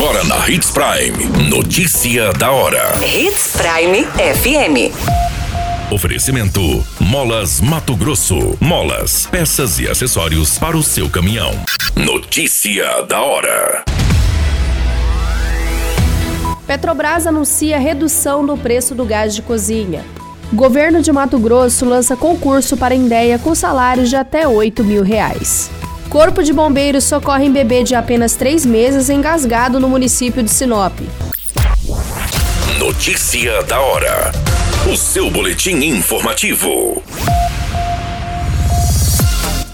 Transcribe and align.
Agora 0.00 0.22
na 0.22 0.48
Hits 0.48 0.70
Prime. 0.70 1.50
Notícia 1.50 2.32
da 2.34 2.52
hora. 2.52 2.92
Hits 3.04 3.56
Prime 3.56 4.04
FM. 4.04 4.94
Oferecimento: 5.92 6.86
Molas 7.00 7.60
Mato 7.60 7.96
Grosso. 7.96 8.56
Molas, 8.60 9.26
peças 9.26 9.80
e 9.80 9.88
acessórios 9.88 10.56
para 10.56 10.76
o 10.76 10.84
seu 10.84 11.10
caminhão. 11.10 11.50
Notícia 11.96 13.02
da 13.08 13.20
hora. 13.20 13.84
Petrobras 16.64 17.26
anuncia 17.26 17.76
redução 17.76 18.44
no 18.44 18.56
preço 18.56 18.94
do 18.94 19.04
gás 19.04 19.34
de 19.34 19.42
cozinha. 19.42 20.04
Governo 20.52 21.02
de 21.02 21.10
Mato 21.10 21.40
Grosso 21.40 21.84
lança 21.84 22.16
concurso 22.16 22.76
para 22.76 22.94
Indéia 22.94 23.36
com 23.36 23.52
salários 23.52 24.08
de 24.08 24.14
até 24.14 24.46
8 24.46 24.84
mil 24.84 25.02
reais. 25.02 25.68
Corpo 26.10 26.42
de 26.42 26.54
Bombeiros 26.54 27.04
socorre 27.04 27.44
em 27.44 27.52
bebê 27.52 27.84
de 27.84 27.94
apenas 27.94 28.34
três 28.34 28.64
meses 28.64 29.10
engasgado 29.10 29.78
no 29.78 29.90
município 29.90 30.42
de 30.42 30.50
Sinop. 30.50 30.98
Notícia 32.78 33.62
da 33.64 33.78
hora. 33.78 34.32
O 34.90 34.96
seu 34.96 35.30
boletim 35.30 35.76
informativo. 35.84 37.02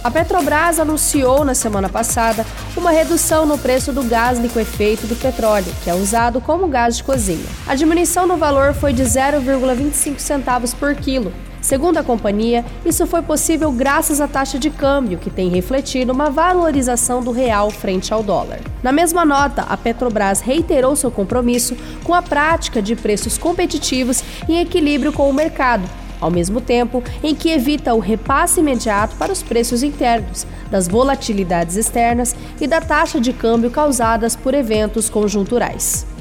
A 0.02 0.10
Petrobras 0.10 0.80
anunciou 0.80 1.44
na 1.44 1.54
semana 1.54 1.88
passada 1.88 2.44
uma 2.76 2.90
redução 2.90 3.46
no 3.46 3.56
preço 3.56 3.92
do 3.92 4.02
gás 4.02 4.36
liquefeito 4.36 5.06
do 5.06 5.14
petróleo, 5.14 5.72
que 5.84 5.88
é 5.88 5.94
usado 5.94 6.40
como 6.40 6.66
gás 6.66 6.96
de 6.96 7.04
cozinha. 7.04 7.46
A 7.64 7.76
diminuição 7.76 8.26
no 8.26 8.36
valor 8.36 8.74
foi 8.74 8.92
de 8.92 9.04
0,25 9.04 10.18
centavos 10.18 10.74
por 10.74 10.96
quilo, 10.96 11.32
Segundo 11.64 11.96
a 11.96 12.04
companhia, 12.04 12.62
isso 12.84 13.06
foi 13.06 13.22
possível 13.22 13.72
graças 13.72 14.20
à 14.20 14.28
taxa 14.28 14.58
de 14.58 14.68
câmbio, 14.68 15.16
que 15.16 15.30
tem 15.30 15.48
refletido 15.48 16.12
uma 16.12 16.28
valorização 16.28 17.22
do 17.22 17.30
real 17.30 17.70
frente 17.70 18.12
ao 18.12 18.22
dólar. 18.22 18.60
Na 18.82 18.92
mesma 18.92 19.24
nota, 19.24 19.62
a 19.62 19.74
Petrobras 19.74 20.42
reiterou 20.42 20.94
seu 20.94 21.10
compromisso 21.10 21.74
com 22.04 22.12
a 22.12 22.20
prática 22.20 22.82
de 22.82 22.94
preços 22.94 23.38
competitivos 23.38 24.22
em 24.46 24.60
equilíbrio 24.60 25.10
com 25.10 25.26
o 25.26 25.32
mercado, 25.32 25.88
ao 26.20 26.30
mesmo 26.30 26.60
tempo 26.60 27.02
em 27.22 27.34
que 27.34 27.48
evita 27.48 27.94
o 27.94 27.98
repasse 27.98 28.60
imediato 28.60 29.16
para 29.16 29.32
os 29.32 29.42
preços 29.42 29.82
internos, 29.82 30.46
das 30.70 30.86
volatilidades 30.86 31.76
externas 31.76 32.36
e 32.60 32.66
da 32.66 32.82
taxa 32.82 33.18
de 33.18 33.32
câmbio 33.32 33.70
causadas 33.70 34.36
por 34.36 34.52
eventos 34.52 35.08
conjunturais. 35.08 36.13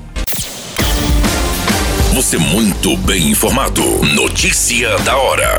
Você 2.13 2.37
muito 2.37 2.95
bem 2.97 3.31
informado. 3.31 3.81
Notícia 4.13 4.95
da 4.99 5.17
hora. 5.17 5.57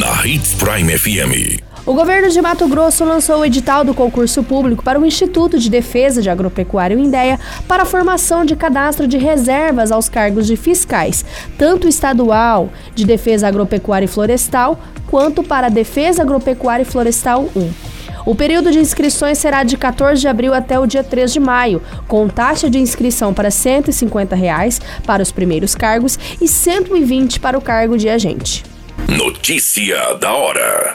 Na 0.00 0.26
Hits 0.26 0.54
Prime 0.54 0.98
FM. 0.98 1.62
O 1.86 1.94
governo 1.94 2.28
de 2.28 2.42
Mato 2.42 2.66
Grosso 2.66 3.04
lançou 3.04 3.38
o 3.38 3.44
edital 3.44 3.84
do 3.84 3.94
concurso 3.94 4.42
público 4.42 4.82
para 4.82 4.98
o 4.98 5.06
Instituto 5.06 5.60
de 5.60 5.70
Defesa 5.70 6.20
de 6.20 6.28
Agropecuária 6.28 6.96
Indéia 6.96 7.38
para 7.68 7.84
a 7.84 7.86
formação 7.86 8.44
de 8.44 8.56
cadastro 8.56 9.06
de 9.06 9.16
reservas 9.16 9.92
aos 9.92 10.08
cargos 10.08 10.44
de 10.44 10.56
fiscais, 10.56 11.24
tanto 11.56 11.86
estadual 11.86 12.68
de 12.92 13.04
Defesa 13.04 13.46
Agropecuária 13.46 14.06
e 14.06 14.08
Florestal, 14.08 14.76
quanto 15.06 15.44
para 15.44 15.68
Defesa 15.68 16.22
Agropecuária 16.22 16.82
e 16.82 16.86
Florestal 16.86 17.48
1. 17.54 17.85
O 18.26 18.34
período 18.34 18.72
de 18.72 18.80
inscrições 18.80 19.38
será 19.38 19.62
de 19.62 19.76
14 19.76 20.20
de 20.20 20.26
abril 20.26 20.52
até 20.52 20.76
o 20.80 20.84
dia 20.84 21.04
3 21.04 21.32
de 21.32 21.38
maio, 21.38 21.80
com 22.08 22.26
taxa 22.28 22.68
de 22.68 22.76
inscrição 22.76 23.32
para 23.32 23.52
150 23.52 24.34
reais 24.34 24.80
para 25.06 25.22
os 25.22 25.30
primeiros 25.30 25.76
cargos 25.76 26.18
e 26.40 26.44
R$ 26.44 26.48
120 26.48 27.38
para 27.38 27.56
o 27.56 27.60
cargo 27.60 27.96
de 27.96 28.08
agente. 28.08 28.64
Notícia 29.08 30.14
da 30.14 30.32
hora. 30.32 30.92